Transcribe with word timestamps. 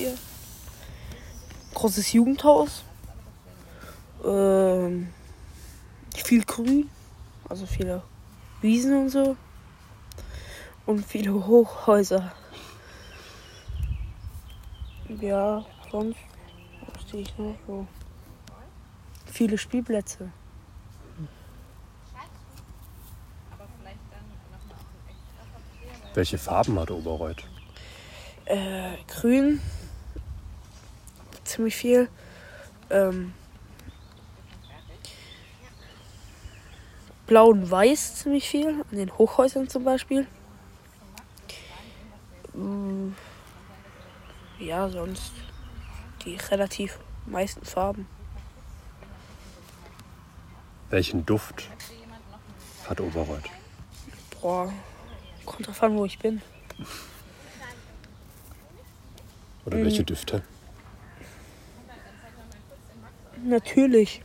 viel. 0.00 0.18
Großes 1.74 2.12
Jugendhaus. 2.12 2.84
Ähm, 4.24 5.08
viel 6.14 6.44
Grün. 6.44 6.90
Also 7.48 7.66
viele 7.66 8.02
Wiesen 8.60 8.96
und 8.96 9.10
so. 9.10 9.36
Und 10.86 11.04
viele 11.04 11.34
Hochhäuser. 11.34 12.32
Ja, 15.20 15.64
sonst 15.90 16.18
was 16.86 17.02
stehe 17.02 17.22
ich 17.22 17.38
noch 17.38 17.56
so. 17.66 17.86
Viele 19.26 19.58
Spielplätze. 19.58 20.30
Welche 26.14 26.38
Farben 26.38 26.78
hat 26.78 26.90
Oberreuth? 26.90 27.44
Äh, 28.46 28.96
grün. 29.06 29.60
Ziemlich 31.50 31.74
viel. 31.74 32.08
Ähm, 32.90 33.34
Blau 37.26 37.48
und 37.48 37.68
Weiß 37.68 38.14
ziemlich 38.14 38.48
viel. 38.48 38.68
An 38.68 38.96
den 38.96 39.18
Hochhäusern 39.18 39.68
zum 39.68 39.82
Beispiel. 39.82 40.28
Mm, 42.54 43.08
Ja, 44.60 44.88
sonst 44.90 45.32
die 46.24 46.36
relativ 46.36 47.00
meisten 47.26 47.64
Farben. 47.64 48.06
Welchen 50.90 51.26
Duft 51.26 51.68
hat 52.88 53.00
Oberreuth? 53.00 53.50
Boah, 54.40 54.72
kommt 55.44 55.66
drauf 55.66 55.82
an, 55.82 55.96
wo 55.96 56.04
ich 56.04 56.16
bin. 56.20 56.42
Oder 59.64 59.78
welche 59.78 60.04
Düfte? 60.04 60.44
Natürlich. 63.44 64.22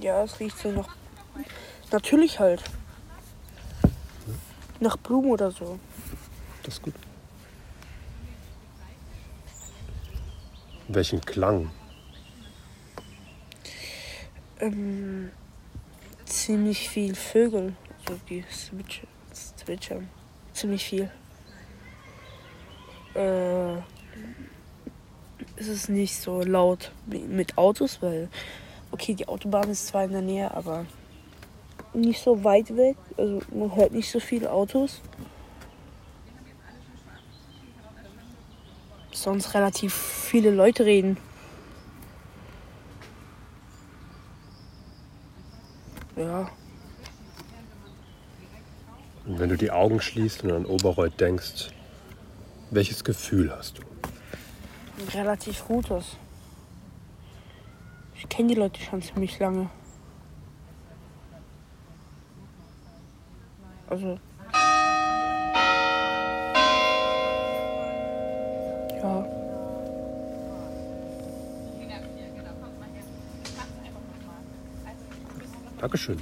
Ja, 0.00 0.22
es 0.22 0.38
riecht 0.38 0.58
so 0.58 0.70
nach. 0.70 0.88
Natürlich 1.90 2.38
halt. 2.38 2.62
Nach 4.80 4.96
Blumen 4.96 5.30
oder 5.30 5.50
so. 5.50 5.78
Das 6.62 6.74
ist 6.74 6.82
gut. 6.82 6.94
Welchen 10.88 11.20
Klang? 11.20 11.70
Ähm, 14.60 15.30
ziemlich 16.24 16.88
viel 16.88 17.14
Vögel. 17.14 17.74
So 18.06 18.14
die 18.28 18.44
zwitschern. 19.32 20.08
Ziemlich 20.52 20.84
viel. 20.84 21.10
Äh, 23.14 23.55
es 25.56 25.68
ist 25.68 25.88
nicht 25.88 26.20
so 26.20 26.42
laut 26.42 26.92
mit 27.06 27.56
Autos, 27.56 28.02
weil, 28.02 28.28
okay, 28.90 29.14
die 29.14 29.26
Autobahn 29.26 29.70
ist 29.70 29.86
zwar 29.86 30.04
in 30.04 30.12
der 30.12 30.22
Nähe, 30.22 30.54
aber 30.54 30.86
nicht 31.94 32.22
so 32.22 32.44
weit 32.44 32.76
weg. 32.76 32.96
Also 33.16 33.40
man 33.52 33.74
hört 33.74 33.92
nicht 33.92 34.10
so 34.10 34.20
viele 34.20 34.52
Autos. 34.52 35.00
Sonst 39.12 39.54
relativ 39.54 39.94
viele 39.94 40.50
Leute 40.50 40.84
reden. 40.84 41.16
Ja. 46.16 46.50
Und 49.24 49.38
wenn 49.38 49.48
du 49.48 49.56
die 49.56 49.70
Augen 49.70 50.00
schließt 50.00 50.44
und 50.44 50.52
an 50.52 50.66
Oberreuth 50.66 51.18
denkst, 51.18 51.70
welches 52.70 53.04
Gefühl 53.04 53.50
hast 53.50 53.78
du? 53.78 53.95
Relativ 54.98 55.64
gutes. 55.66 56.16
Ich 58.14 58.28
kenne 58.28 58.48
die 58.48 58.54
Leute 58.54 58.80
schon 58.80 59.02
ziemlich 59.02 59.38
lange. 59.38 59.68
Also. 63.88 64.18
Ja. 69.02 69.26
Dankeschön. 75.78 76.18